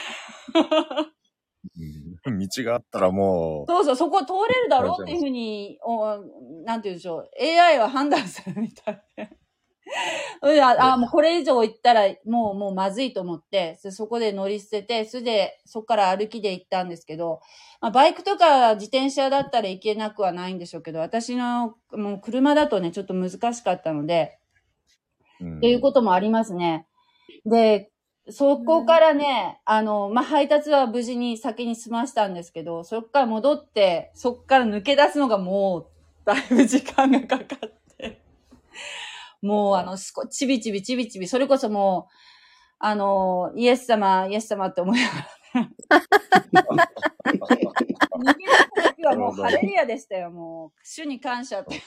[2.39, 6.17] 道があったらもう、そうそう、そこ通れるだろうっていうふうに、お
[6.65, 9.29] なんて言うんでしょう、AI は判断するみたいで。
[10.61, 17.41] あ、あもうこれ以上行ったら、もう、もうまずいと思って、そそこで乗り捨てて、それで、そこから歩きで行ったんですけど、
[17.81, 24.37] まあ、バイクとか自転車だったら行けなくはないんでしょうけど、私の、もう車だとね、ちょっと難しかったので、
[25.39, 26.87] うんっていうこともありますね。
[27.45, 27.91] で、
[28.29, 35.87] そこからね、あの、まあ、配達は無事に先に済ましたんですけど、そこから戻って、そこから抜け出すのがもう、
[36.25, 38.21] だいぶ時間がかかって。
[39.41, 42.13] もう、あの、すこちびちびちびちび、それこそもう、
[42.79, 45.27] あの、イエス様、イエス様って思いながら
[48.75, 50.79] た時はもう、ハレルヤでしたよ、もう。
[50.83, 51.81] 主に感謝って。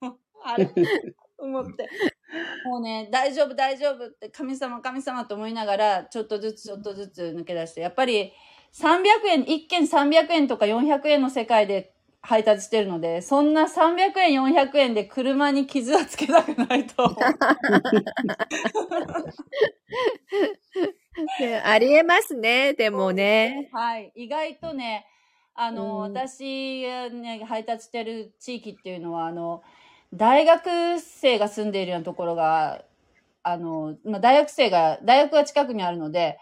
[0.44, 0.68] あれ
[1.38, 1.88] 思って。
[2.64, 8.32] もうね、大丈夫、大丈夫って、神様、神様と思いながら、ちょっとずつ、ちょっとずつ抜け出して、やっぱり、
[8.72, 11.91] 300円、1件300円とか400円の世界で
[12.22, 17.14] 配達してるので、そんな300円、400円で車に傷はつけたくないと。
[21.40, 23.68] ねありえますね、でもね。
[23.72, 24.12] はい。
[24.14, 25.06] 意外とね、
[25.54, 29.62] あの、うん私がね、配達してる地域っていうのは、あの、
[30.14, 32.84] 大学生が住んでいるようなところが、
[33.42, 36.38] あの、まあ、大学生が、大学が近くにあるので、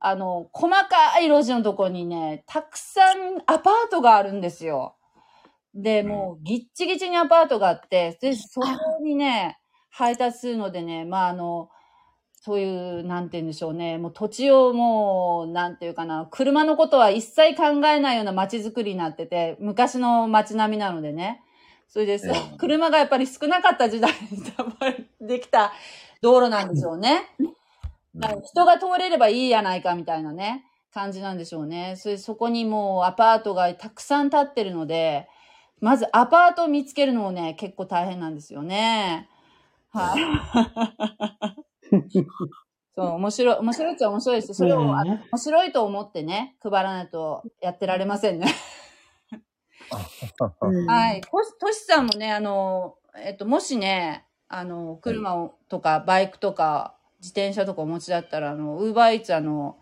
[0.00, 4.96] あの、細かい路地のところにね、たくさんアパートがあるんですよ。
[5.74, 8.68] で、もう、ぎっちぎちにアパートがあって、で、そこ
[9.02, 9.58] にね、
[9.90, 11.68] 配達するのでね、まあ、あの、
[12.40, 13.98] そういう、なんて言うんでしょうね。
[13.98, 21.42] もう土地をもう、なんていうかな、車のことは一切考えないような街づくりになってて、昔の街並みなのでね。
[21.88, 25.72] それで、ええ車がやっぱり少なかった時代にやっぱりできた
[26.20, 27.30] 道路なんでしょうね。
[28.16, 31.94] だから人が通れればいいやないかみたいなね、感じなんでしょうね。
[31.96, 35.28] それそこにもうアパートがたくさん建ってるので、
[35.80, 39.28] まずアパートを見つけるのもね、結構大変なんですよね。
[39.90, 40.22] はい。
[42.96, 44.54] そう、面白い、面白いっちゃ面白いです。
[44.54, 48.46] それを、あの面白いと思ってね、配らないとやってられませんね。
[50.86, 51.20] はい。
[51.20, 59.78] とし、としさんもね、あの、えっと、もしね、あの、車を、とか、バイクとか、自転車とかお持ちだったら、あの、ウーバーイーツ、あの、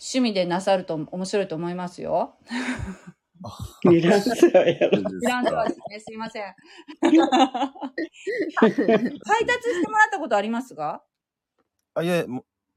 [0.00, 2.36] 趣味でなさると面白いと思いますよ。
[3.90, 4.78] いらっしゃい。
[4.80, 4.98] やろ。
[5.02, 6.16] フランスはですね、すい。
[6.16, 6.54] ません。
[7.00, 7.30] 配達
[9.70, 11.02] してもらったことありますか
[11.94, 12.26] あ、いえ、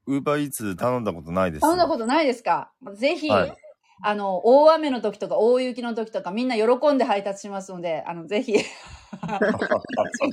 [0.06, 1.52] ウーバーイーツ頼んだことない。
[1.52, 1.60] です。
[1.62, 2.26] 頼んだことない。
[2.26, 3.56] ですかぜひ、はい
[4.04, 8.58] あの、大雨の時とか大雪の時とかみんな喜んで配達しますので、あの、ぜひ、注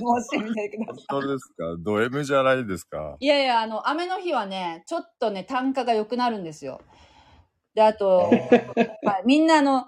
[0.00, 1.04] 文してみてください。
[1.08, 3.26] 本当ですかド M じゃないですかい。
[3.26, 3.46] やい。
[3.46, 6.80] や、あの、雨の日はね、ちょっとね、単価が良くなるんですよ。
[7.74, 8.28] で、あと、
[9.04, 9.86] はい、みんなあの、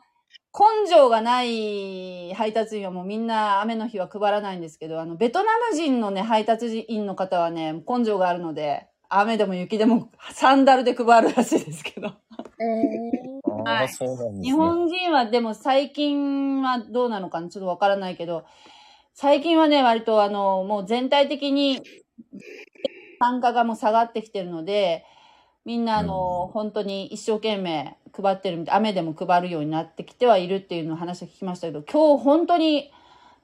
[0.54, 12.08] 根性がない配達員はもうみんな雨の日は配らないんですけど、あの、ベトナム人のね、配達員の方はね、根性があるので、雨でも雪でもサンダルで配るらしいですけど。
[12.08, 12.14] あ
[13.64, 14.42] あ、はいそうなんですね。
[14.42, 18.44] 日本人はでも最近はどうなのかなちょっとわからないけど、
[19.14, 21.82] 最近はね、割とあの、もう全体的に
[23.20, 25.06] 単価がもう下がってきてるので、
[25.64, 32.90] みんなあの、うん本当に一生懸命配ってるみたい、雨でも配るようになってきてはいるっていうのを話を聞きましたけど、今日本当に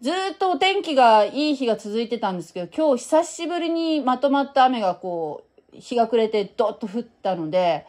[0.00, 5.44] ずっとお天気がいい日が続いてたんですけど、今日久しぶりにまとまった雨がこ
[5.74, 7.86] う、日が暮れてドッと降ったので、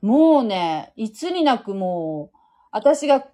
[0.00, 2.36] もうね、いつになくもう、
[2.70, 3.26] 私が、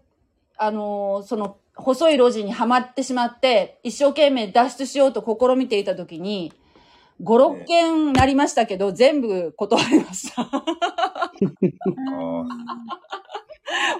[0.57, 6.53] あのーその、細い路地にはまってしまって、一生懸命脱出しようと試みていたときに、
[7.21, 10.43] 5、6件なりましたけど、全部断りました。
[10.43, 11.33] あ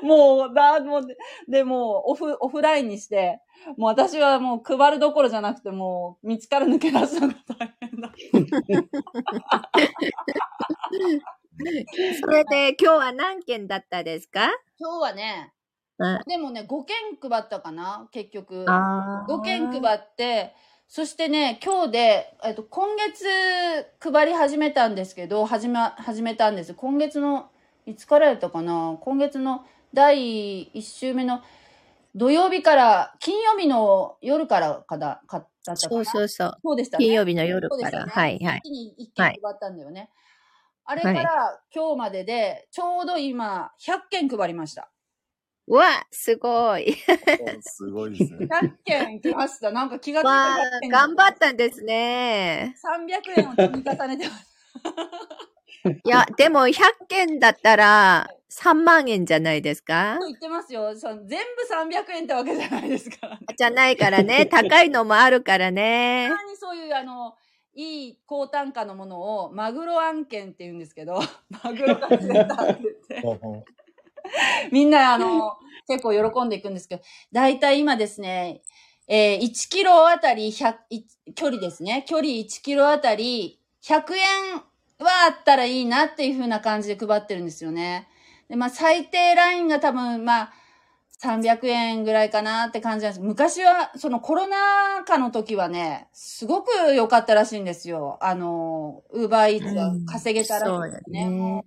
[0.03, 1.17] もう、だ、もう、で
[1.49, 3.41] でもう、オフ、オフラインにして、
[3.77, 8.13] もう私はもう配るどころじゃなくて、もう、道から抜け出すのが大変だ。
[12.21, 14.49] それで今日は何件だったですか？
[14.79, 15.53] 今日はね、
[15.99, 18.65] うんでもね、5件配ったかな結局。
[18.69, 20.55] あ5件配って、
[20.91, 23.27] そしてね、今日で、えっと、今月
[24.01, 26.73] 配り始めたんですけど、始め、始めたんです。
[26.73, 27.51] 今月の、
[27.85, 28.97] いつからやったかな？
[29.03, 31.43] 今月の第1週目の
[32.15, 36.59] 土曜日から、金曜日の夜からかだ、か、だったかそなうそうそう。
[36.63, 37.05] そうでしたね。
[37.05, 38.07] 金曜日の夜から。
[38.07, 38.63] ねはいはい一。
[38.63, 40.09] 気に1件配ったんだよね。
[40.87, 44.91] あれから今日までで、ちょうど今、100件配りました。
[45.71, 46.97] うわ、すごい。
[46.97, 48.47] あ、すごいですね。
[48.47, 49.71] 100件来ました。
[49.71, 52.75] なんか気がついたらわあ100件、頑張ったんですね。
[53.37, 54.49] 300円を積み重ねてます。
[56.05, 56.75] いや、でも100
[57.07, 60.17] 件だったら3万円じゃないですか？
[60.19, 60.97] と言ってますよ。
[60.97, 63.47] その全部300円ってわけじゃないですからね。
[63.57, 64.47] じゃないからね。
[64.47, 66.35] 高いのもあるからねた。
[66.35, 67.37] まにそういう、あの、
[67.75, 71.21] いい高単価のものを、マグロ案件って言うんですけど、
[71.63, 73.23] マグロが釣れたって言って、
[74.73, 75.57] みんな、あの、
[75.89, 77.03] 結構喜んでいくんですけど、
[77.33, 78.63] だいたい今ですね、
[79.09, 81.05] えー1キロあたり100、い
[81.35, 82.05] 距離ですね。
[82.07, 84.55] 距離1キロあたり100円
[84.99, 88.07] はあったらいいなっていう風な感じで配ってるんですよね。
[88.49, 90.53] で、まあ最低ラインが多分、まあ、
[91.23, 93.25] 300円ぐらいかなって感じなんです。
[93.25, 98.19] 昔は、そのコロナ禍の時はね、すごく良かったらしいんですよ。
[98.21, 101.25] あの、ウーバーイーツが稼げたらしいんですね。
[101.25, 101.63] うん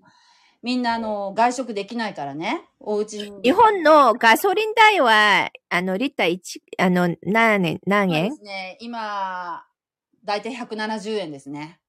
[0.64, 2.70] みんなあの、外食できないからね。
[2.80, 3.41] お家に。
[3.41, 8.78] 日本のガソリン代は、あの、リッター1、あの、何円、何そうで円すね。
[8.80, 9.66] 今、
[10.24, 11.80] だいたい170円ですね。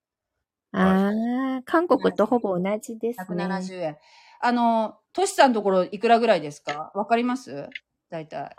[0.73, 1.11] あ
[1.59, 3.45] あ、韓国とほぼ同じですね。
[3.45, 3.99] 170円。
[4.41, 6.91] あの、トシさんのところいくらぐらいですか？
[6.95, 7.69] わかります？
[8.09, 8.51] だいたい。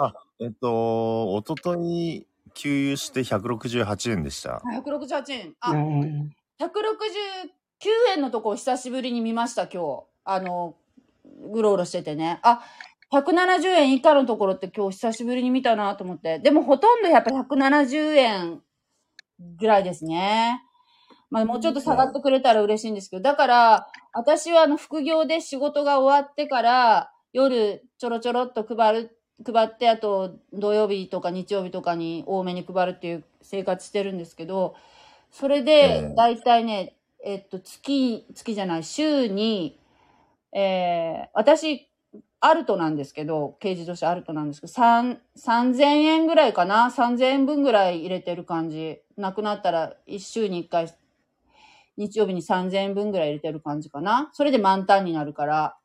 [0.41, 4.61] えっと、おととい、給油して168円でした。
[4.75, 5.47] 168円。
[5.49, 6.69] うあ、ん169
[8.15, 10.03] 円のとこ久しぶりに見ました、今日。
[10.25, 10.75] あの、
[11.51, 12.39] ぐろうろしててね。
[12.43, 12.61] あ、
[13.11, 16.39] 170円以下のところって今日久しぶりに見たなと思って。
[16.39, 18.61] でもほとんどやっぱ170円
[19.57, 20.63] ぐらいですね。
[21.29, 34.75] まあもうちょっと下がってくれたら嬉しいんですけど、だから、私はあの副業で仕事が終わってから、夜ちょろちょろっと配る、配って、あと土曜日とか日曜日とかに多めに配るっていう生活してるんですけど、
[35.31, 35.71] それえで
[36.11, 36.95] え、だいたいね、
[37.25, 39.79] えっと、月、月じゃない、週に、
[40.51, 41.89] えー、私、
[42.41, 48.99] アルトなんですけど、軽自動車アルトなんですけど、三、三千円ぐらいかな ?3000 円分ぐらい入れてる感じ。
[49.15, 50.93] なくなったら、一週に一回、
[51.95, 55.77] 日曜日に3000円分ぐらい入れてる感じかなそれで満タンになるから。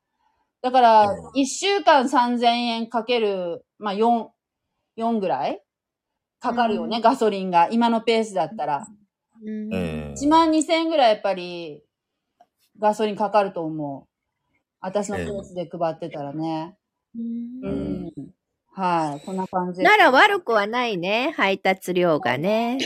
[0.61, 4.27] だから、一週間3000円かける、まあ、4、
[4.97, 5.63] 4ぐらい
[6.41, 7.69] かかるよね、ガソリンが。
[7.71, 8.89] 今のペースだったら。
[9.45, 11.83] うんええ1万2000円ぐらいやっぱり
[12.79, 14.09] ガソリンかかると思う。
[14.81, 16.77] 私のペースで配ってたらね。
[17.17, 18.31] うんうん。
[18.73, 19.27] はい。
[19.27, 19.85] こんな感じで。
[19.85, 21.35] なら悪くはないね。
[21.37, 22.79] 配達量がね。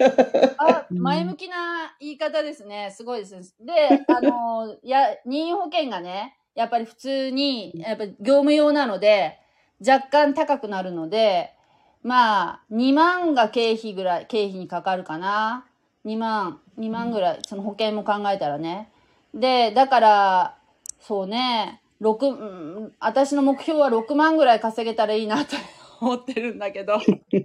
[0.58, 2.90] あ、うん前向きな言い方ですね。
[2.96, 3.54] すごいです。
[3.60, 9.38] で、あの、 や、任意保険がね、やっぱり普通に、やっぱり業務用なので、
[9.86, 11.52] 若干高くなるので、
[12.02, 15.66] まあ、2万が経費ぐらい、経費にかかるかな。
[16.06, 18.88] 2万、2万ぐらい、その保険も考えたらね。
[19.34, 20.56] で、だから、
[21.00, 22.32] そうね、6、う
[22.86, 25.56] ん私の目標は6万ぐらい稼げたらいいなと
[26.00, 26.98] 思ってるんだけど。
[27.32, 27.44] い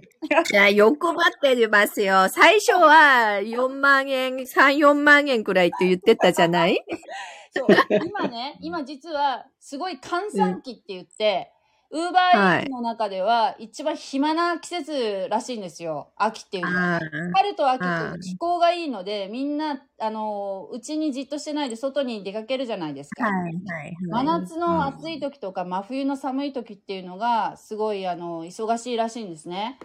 [0.54, 2.28] や、欲張ってますよ。
[2.28, 6.80] 最初は4万円、3、4万円くらいって言ってたじゃない？
[7.54, 7.66] そう、
[8.06, 11.50] 今ね、今実は、すごい閑散期って言って、
[11.92, 16.08] ウーバーイーツの中では一番暇な季節らしいんですよ。
[16.16, 16.96] 秋っていうのは。
[16.96, 17.00] あ
[17.34, 23.24] 春と秋とあー気候がいいので、みんな、あの、うちにじっとしてないで外に出かけるじゃないですか。
[23.24, 23.50] はい、は
[23.84, 23.96] い。
[24.08, 29.78] 真夏の暑い時とか真冬の寒い時っていうのがすごいあの忙しいらしいんですね。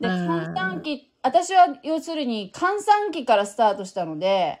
[0.00, 4.60] で、うん閑散期、私は要するに閑散期からスタートしたので、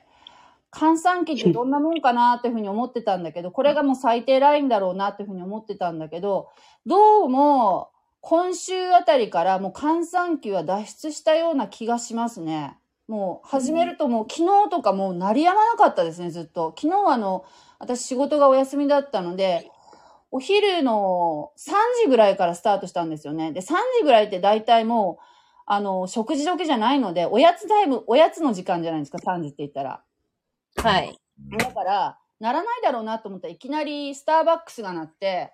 [0.78, 6.50] 閑散期ってどんなもんかなっていうふうに思ってたんだけど、これがもう最低ラインだろうなっていうふうに思ってたんだけど、
[6.86, 12.78] どうも今週あたりからもう閑散期は脱出したような気がしますね。
[13.08, 16.74] もう始めるともう昨日とかもう鳴りやまなかったですね、ずっと。
[16.78, 17.44] 昨日はあの、
[17.80, 19.68] 私仕事がお休みだったので、
[20.30, 21.72] お昼の3
[22.04, 23.50] 時ぐらいからスタートしたんですよね。
[23.52, 23.64] で、3
[23.98, 25.24] 時ぐらいって大体もう、
[25.66, 30.02] あの、食事時じゃないので、おやつタイム、おやつの時間じゃないですか、3時って言ったら。
[30.82, 31.18] はい。
[31.58, 35.52] だから、ならないだろうなと思ったらいきなりスターバックスが鳴って、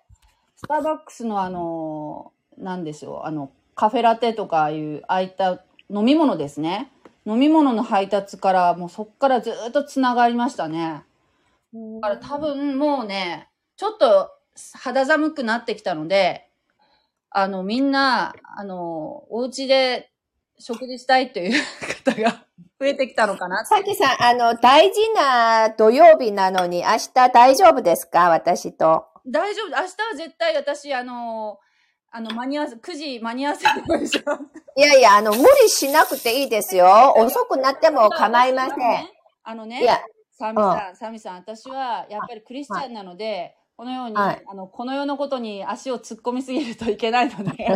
[0.55, 6.91] スターバックスのあの、なんでしょう、あの、カフェラテとかいう、ああいった飲み物ですね。
[7.25, 11.03] 飲み物の配達から、もうそっからずっと繋がりましたね。
[12.01, 14.31] だから多分もうね、ちょっと
[14.73, 16.47] 肌寒くなってきたので、
[17.31, 20.11] あの、みんな、あの、お家で
[20.57, 21.63] 食事したいという
[22.05, 22.45] 方が
[22.79, 23.65] 増えてきたのかな？
[23.65, 28.29] さきさん、あの、大事な土曜日なのに、明日大丈夫ですか？
[28.29, 29.05] 私と。
[29.25, 29.69] 大丈夫。
[29.69, 31.57] 明日は絶対私、あの、
[32.11, 34.21] あの、間に合わせ、9時間に合わせるでしょ。
[34.77, 37.13] いやいや、あの、無理しなくていいですよ。
[37.17, 39.09] 遅くなっても構いません。
[39.43, 40.01] あのね、いや、
[40.37, 47.67] サミさん、サミさん、私はやっぱりクリスチャンなので、このように、はいあの、この世のことに足を突っ込みすぎるといけないので、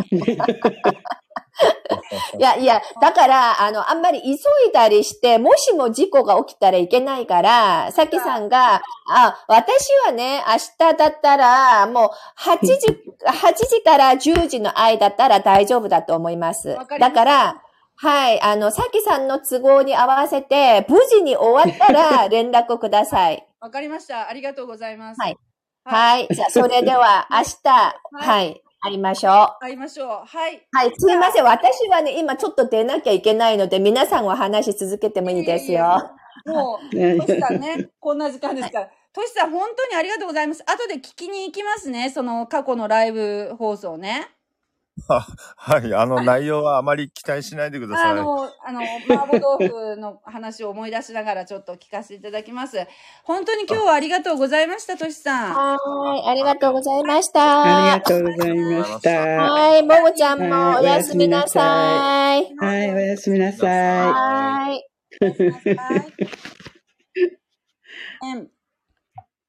[2.38, 4.36] いやいや、だから、あの、あんまり急い
[4.72, 12.86] だりして、もしも事故が起きたらいけないから、さきさんが、あ、私はね、明日だったら、もう、8時、
[13.24, 16.98] 8時から10時の間だったら大丈夫だと思いますわか。
[16.98, 17.62] だから、
[17.96, 23.46] はい、あの、さきさんの都合に合わせて、無事に終わったら 連絡ください。
[23.60, 24.26] わかりました。
[24.28, 25.20] ありがとうございます。
[25.20, 25.36] はい。
[25.84, 26.20] はい。
[26.20, 26.34] はい。
[26.34, 29.64] じゃあ、それでは、明日、はい、会いましょう。
[29.64, 30.08] 会いましょう。
[30.08, 30.66] はい。
[30.72, 31.44] はい、すいません。
[31.44, 36.10] 私はね、今ちょっと出なきゃいけないので、皆さんお話し続けてもいいですよ。
[36.46, 38.90] もう、トシさんね、 こんな時間ですから。
[39.12, 40.62] トシさん、本当にありがとうございます。
[40.66, 42.08] 後で聞きに行きますね。
[42.08, 44.28] その過去のライブ放送ね。
[45.08, 45.26] あ
[45.56, 48.10] はい、あの内容はあまり期待しないでください。
[48.12, 52.78] あの、あの、麻婆豆腐の話を思い出しながらちょっと聞かせていただきます。
[53.24, 55.54] 本当に今日はありがとうございました、トシさん。
[55.54, 57.98] はい、ありがとうございましありた。
[57.98, 59.10] がとうございました。
[59.10, 62.42] ははい、ももちゃんもおやすみなさい。
[62.42, 62.46] い、
[62.92, 64.12] おやすみなさい。
[64.12, 64.86] はい。